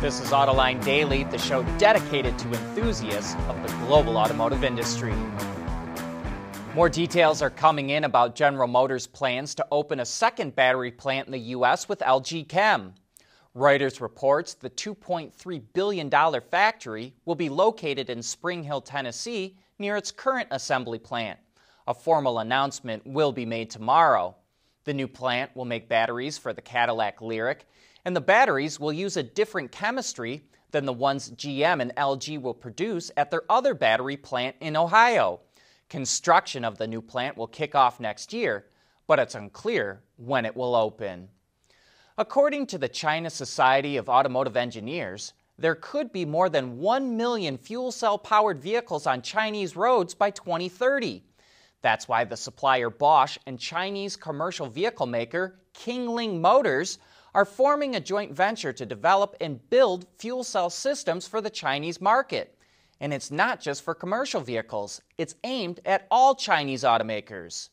[0.00, 5.12] This is Autoline Daily, the show dedicated to enthusiasts of the global automotive industry.
[6.74, 11.26] More details are coming in about General Motors' plans to open a second battery plant
[11.28, 11.86] in the U.S.
[11.86, 12.94] with LG Chem.
[13.54, 16.10] Reuters reports the $2.3 billion
[16.50, 21.38] factory will be located in Spring Hill, Tennessee, near its current assembly plant.
[21.86, 24.34] A formal announcement will be made tomorrow.
[24.84, 27.58] The new plant will make batteries for the Cadillac Lyriq
[28.04, 32.54] and the batteries will use a different chemistry than the ones GM and LG will
[32.54, 35.40] produce at their other battery plant in Ohio.
[35.88, 38.66] Construction of the new plant will kick off next year,
[39.06, 41.28] but it's unclear when it will open.
[42.16, 47.58] According to the China Society of Automotive Engineers, there could be more than 1 million
[47.58, 51.22] fuel cell powered vehicles on Chinese roads by 2030.
[51.82, 56.98] That's why the supplier Bosch and Chinese commercial vehicle maker Kingling Motors
[57.34, 62.00] are forming a joint venture to develop and build fuel cell systems for the Chinese
[62.00, 62.56] market.
[63.00, 67.70] And it's not just for commercial vehicles, it's aimed at all Chinese automakers.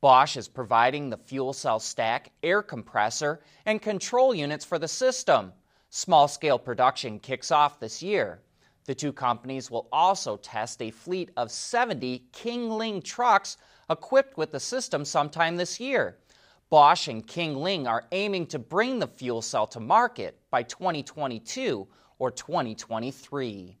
[0.00, 5.52] Bosch is providing the fuel cell stack, air compressor, and control units for the system.
[5.90, 8.40] Small scale production kicks off this year.
[8.84, 13.56] The two companies will also test a fleet of 70 Kingling trucks
[13.90, 16.18] equipped with the system sometime this year.
[16.68, 21.86] Bosch and Kingling are aiming to bring the fuel cell to market by 2022
[22.18, 23.76] or 2023.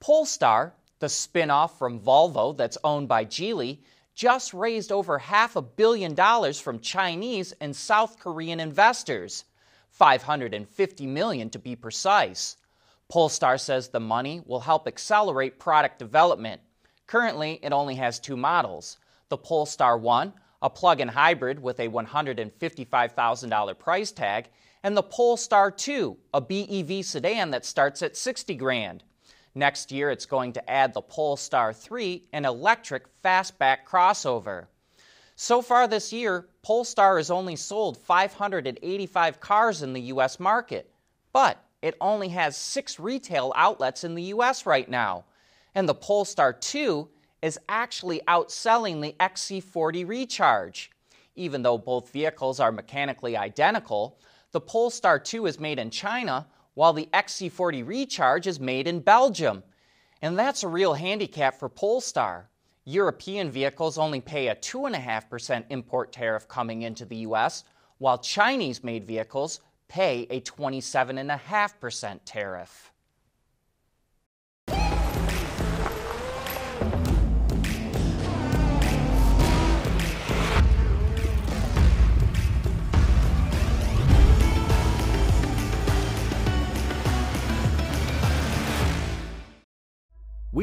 [0.00, 3.78] Polestar, the spin-off from Volvo that's owned by Geely,
[4.14, 9.44] just raised over half a billion dollars from Chinese and South Korean investors,
[9.88, 12.56] 550 million to be precise.
[13.08, 16.60] Polestar says the money will help accelerate product development.
[17.06, 18.98] Currently, it only has two models.
[19.30, 20.32] The Polestar 1
[20.64, 24.48] a plug-in hybrid with a $155,000 price tag,
[24.82, 29.04] and the Polestar 2, a BEV sedan that starts at 60 grand.
[29.54, 34.68] Next year, it's going to add the Polestar 3, an electric fastback crossover.
[35.36, 40.40] So far this year, Polestar has only sold 585 cars in the U.S.
[40.40, 40.90] market,
[41.34, 44.64] but it only has six retail outlets in the U.S.
[44.64, 45.26] right now.
[45.74, 47.06] And the Polestar 2
[47.44, 50.90] is actually outselling the XC40 Recharge.
[51.36, 54.18] Even though both vehicles are mechanically identical,
[54.52, 59.62] the Polestar 2 is made in China while the XC40 Recharge is made in Belgium.
[60.22, 62.48] And that's a real handicap for Polestar.
[62.86, 67.64] European vehicles only pay a 2.5% import tariff coming into the US,
[67.98, 72.93] while Chinese made vehicles pay a 27.5% tariff.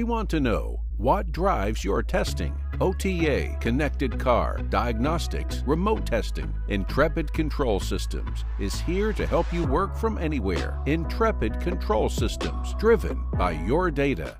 [0.01, 2.59] We want to know what drives your testing.
[2.79, 6.51] OTA, connected car, diagnostics, remote testing.
[6.69, 10.81] Intrepid Control Systems is here to help you work from anywhere.
[10.87, 14.39] Intrepid Control Systems, driven by your data.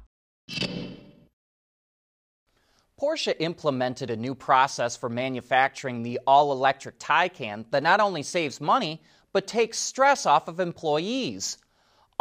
[2.99, 8.59] Porsche implemented a new process for manufacturing the all electric Taycan that not only saves
[8.59, 8.99] money,
[9.31, 11.59] but takes stress off of employees.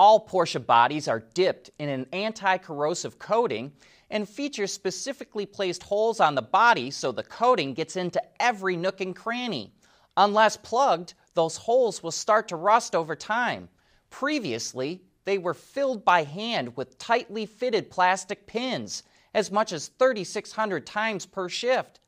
[0.00, 3.70] All Porsche bodies are dipped in an anti-corrosive coating
[4.08, 9.02] and feature specifically placed holes on the body so the coating gets into every nook
[9.02, 9.74] and cranny.
[10.16, 13.68] Unless plugged, those holes will start to rust over time.
[14.08, 19.02] Previously, they were filled by hand with tightly fitted plastic pins,
[19.34, 22.00] as much as 3,600 times per shift.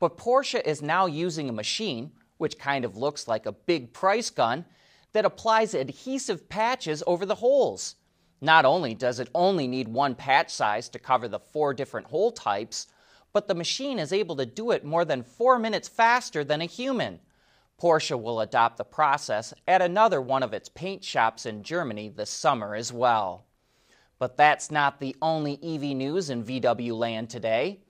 [0.00, 4.30] But Porsche is now using a machine, which kind of looks like a big price
[4.30, 4.64] gun,
[5.16, 7.94] that applies adhesive patches over the holes.
[8.42, 12.30] Not only does it only need one patch size to cover the four different hole
[12.30, 12.88] types,
[13.32, 16.66] but the machine is able to do it more than four minutes faster than a
[16.66, 17.18] human.
[17.80, 22.28] Porsche will adopt the process at another one of its paint shops in Germany this
[22.28, 23.46] summer as well.
[24.18, 27.80] But that's not the only EV news in VW land today.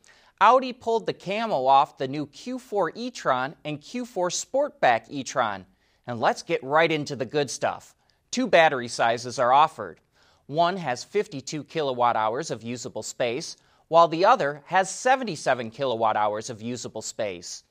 [0.40, 5.66] Audi pulled the camo off the new Q4 e-tron and Q4 Sportback e-tron
[6.06, 7.94] and let's get right into the good stuff.
[8.30, 10.00] Two battery sizes are offered.
[10.46, 13.56] One has 52 kilowatt hours of usable space,
[13.88, 17.64] while the other has 77 kilowatt hours of usable space.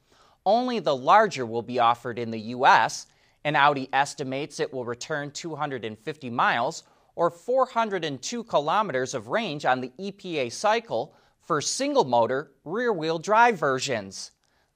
[0.45, 3.07] Only the larger will be offered in the US,
[3.43, 6.83] and Audi estimates it will return 250 miles
[7.15, 13.57] or 402 kilometers of range on the EPA cycle for single motor rear wheel drive
[13.57, 14.31] versions.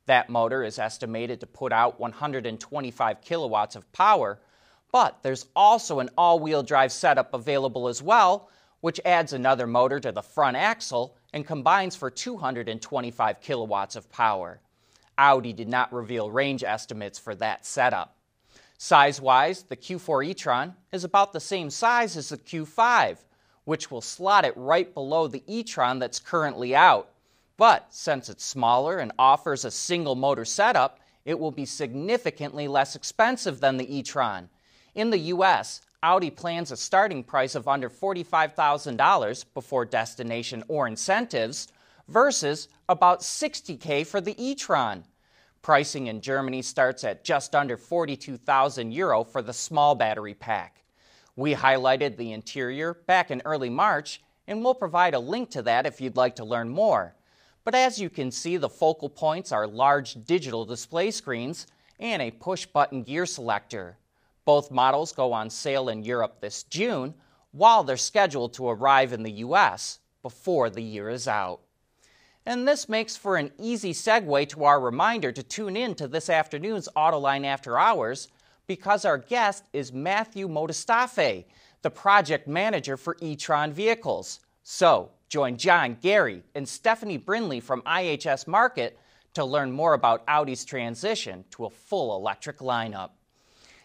[0.09, 4.39] That motor is estimated to put out 125 kilowatts of power,
[4.91, 8.49] But there's also an all wheel drive setup available as well,
[8.81, 14.61] which adds another motor to the front axle and combines for 225 kilowatts of power.
[15.17, 18.15] Audi did not reveal range estimates for that setup.
[18.79, 23.17] Size wise, the Q4 e Tron is about the same size as the Q5,
[23.65, 27.11] which will slot it right below the e Tron that's currently out.
[27.59, 32.95] But since it's smaller and offers a single motor setup, it will be significantly less
[32.95, 34.47] expensive than the e Tron.
[34.95, 41.67] In the US, Audi plans a starting price of under $45,000 before destination or incentives
[42.07, 45.03] versus about 60k for the e-tron.
[45.61, 50.85] Pricing in Germany starts at just under 42,000 euro for the small battery pack.
[51.35, 55.85] We highlighted the interior back in early March, and we'll provide a link to that
[55.85, 57.15] if you'd like to learn more.
[57.63, 61.67] But as you can see, the focal points are large digital display screens
[61.99, 63.97] and a push button gear selector.
[64.45, 67.13] Both models go on sale in Europe this June,
[67.51, 71.61] while they're scheduled to arrive in the US before the year is out.
[72.45, 76.29] And this makes for an easy segue to our reminder to tune in to this
[76.29, 78.29] afternoon's Autoline After Hours
[78.65, 81.45] because our guest is Matthew Motostafe,
[81.81, 84.39] the project manager for e-tron vehicles.
[84.63, 88.93] So, join John, Gary, and Stephanie Brinley from IHS Markit
[89.35, 93.11] to learn more about Audi's transition to a full electric lineup.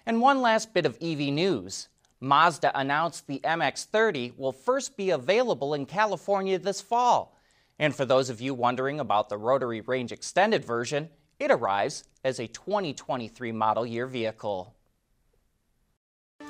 [0.06, 1.88] And one last bit of EV news.
[2.20, 7.36] Mazda announced the MX30 will first be available in California this fall.
[7.78, 12.38] And for those of you wondering about the rotary range extended version, it arrives as
[12.38, 14.74] a 2023 model year vehicle.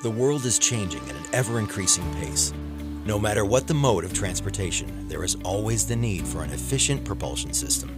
[0.03, 2.53] The world is changing at an ever increasing pace.
[3.05, 7.05] No matter what the mode of transportation, there is always the need for an efficient
[7.05, 7.91] propulsion system.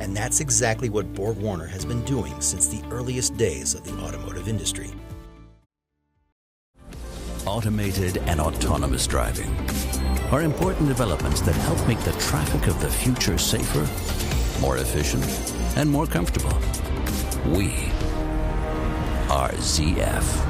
[0.00, 3.92] And that's exactly what Borg Warner has been doing since the earliest days of the
[4.00, 4.88] automotive industry.
[7.44, 9.54] Automated and autonomous driving
[10.32, 13.86] are important developments that help make the traffic of the future safer,
[14.62, 15.26] more efficient,
[15.76, 16.56] and more comfortable.
[17.52, 17.92] We
[19.28, 20.47] are ZF.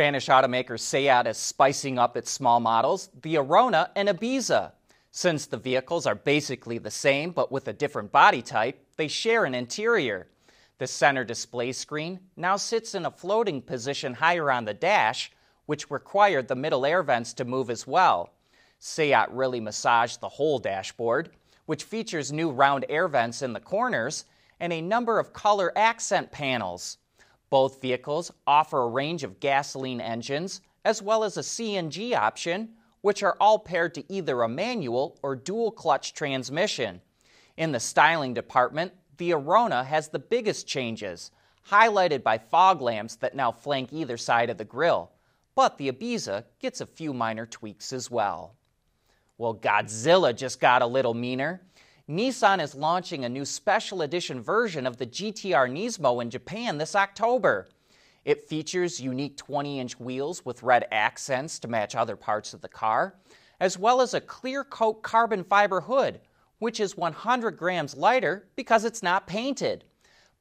[0.00, 4.72] Spanish automaker Seat is spicing up its small models, the Arona and Ibiza.
[5.10, 9.44] Since the vehicles are basically the same but with a different body type, they share
[9.44, 10.28] an interior.
[10.78, 15.32] The center display screen now sits in a floating position higher on the dash,
[15.66, 18.32] which required the middle air vents to move as well.
[18.78, 21.28] Seat really massaged the whole dashboard,
[21.66, 24.24] which features new round air vents in the corners
[24.60, 26.96] and a number of color accent panels.
[27.50, 32.70] Both vehicles offer a range of gasoline engines as well as a CNG option,
[33.00, 37.00] which are all paired to either a manual or dual clutch transmission.
[37.56, 41.30] In the styling department, the Arona has the biggest changes,
[41.68, 45.10] highlighted by fog lamps that now flank either side of the grille.
[45.54, 48.54] But the Ibiza gets a few minor tweaks as well.
[49.36, 51.62] Well, Godzilla just got a little meaner.
[52.10, 56.96] Nissan is launching a new special edition version of the GTR Nismo in Japan this
[56.96, 57.68] October.
[58.24, 62.68] It features unique 20 inch wheels with red accents to match other parts of the
[62.68, 63.14] car,
[63.60, 66.20] as well as a clear coat carbon fiber hood,
[66.58, 69.84] which is 100 grams lighter because it's not painted.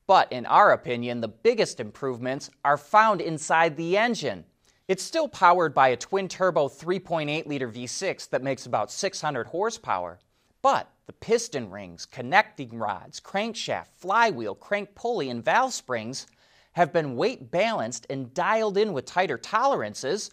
[0.07, 4.43] But in our opinion, the biggest improvements are found inside the engine.
[4.87, 10.17] It's still powered by a twin turbo 3.8 liter V6 that makes about 600 horsepower.
[10.61, 16.27] But the piston rings, connecting rods, crankshaft, flywheel, crank pulley, and valve springs
[16.73, 20.31] have been weight balanced and dialed in with tighter tolerances,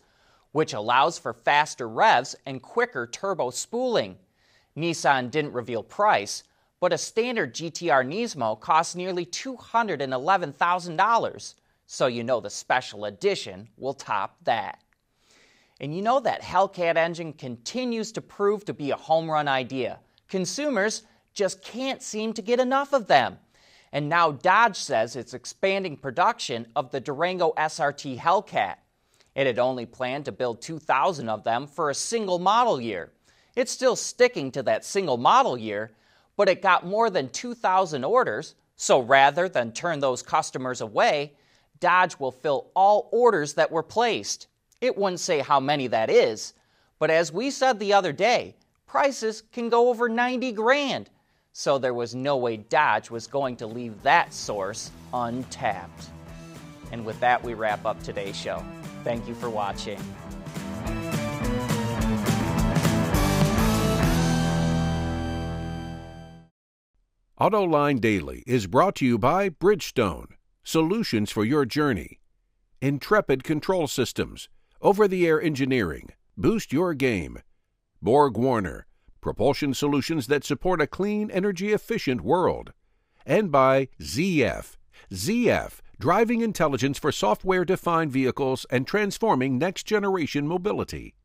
[0.53, 4.17] which allows for faster revs and quicker turbo spooling.
[4.77, 6.43] Nissan didn't reveal price,
[6.81, 11.55] but a standard GTR Nismo costs nearly $211,000,
[11.87, 14.83] so you know the special edition will top that.
[15.81, 20.01] And you know that Hellcat engine continues to prove to be a home run idea.
[20.29, 21.03] Consumers
[21.35, 23.39] just can't seem to get enough of them.
[23.93, 28.77] And now Dodge says it's expanding production of the Durango SRT Hellcat.
[29.35, 33.13] It had only planned to build 2,000 of them for a single model year.
[33.55, 35.93] It's still sticking to that single model year,
[36.37, 41.33] but it got more than 2,000 orders, so rather than turn those customers away,
[41.81, 44.47] Dodge will fill all orders that were placed.
[44.81, 46.55] It wouldn't say how many that is,
[46.99, 51.11] but as we said the other day, prices can go over 90 grand
[51.59, 56.11] so there was no way Dodge was going to leave that source untapped.
[56.93, 58.63] And with that, we wrap up today's show.
[59.05, 59.99] Thank you for watching.
[67.41, 72.21] AutoLine Daily is brought to you by Bridgestone, solutions for your journey,
[72.83, 74.51] Intrepid Control Systems,
[74.83, 77.39] over the air engineering, boost your game,
[78.07, 78.87] Borg Warner,
[79.21, 82.73] propulsion solutions that support a clean, energy efficient world,
[83.27, 84.77] and by ZF.
[85.13, 91.17] ZF, driving intelligence for software defined vehicles and transforming next generation mobility.